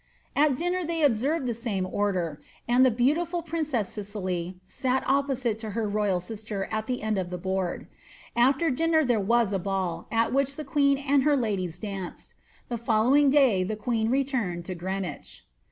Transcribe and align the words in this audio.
Al 0.35 0.49
diuaer 0.49 0.87
they 0.87 1.01
obaerveJ 1.01 1.45
the 1.45 1.53
same 1.53 1.85
order, 1.85 2.41
and 2.67 2.83
the 2.83 2.89
beautifbl 2.89 3.45
(nnns* 3.45 3.65
Cicely 3.85 4.59
sat 4.65 5.03
opposite 5.07 5.59
to 5.59 5.69
her 5.77 5.87
royal 5.87 6.19
sister 6.19 6.67
at 6.71 6.87
the 6.87 7.03
end 7.03 7.19
of 7.19 7.29
the 7.29 7.37
boardt 7.37 7.85
i 8.35 8.51
"er 8.63 8.71
dinner 8.71 9.05
there 9.05 9.19
was 9.19 9.53
a 9.53 9.59
ball, 9.59 10.07
at 10.11 10.31
whidi 10.31 10.55
the 10.55 10.65
queen 10.65 10.97
and 10.97 11.21
her 11.21 11.37
ladies 11.37 11.79
dauce^ 11.79 12.33
| 12.51 12.69
t 12.71 12.77
following 12.77 13.29
day 13.29 13.63
the 13.63 13.75
queen 13.75 14.09
relumed 14.09 14.67
(o 14.71 14.73
Greenwich. 14.73 15.45